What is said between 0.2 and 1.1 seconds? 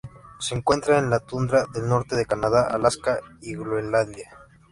Se encuentra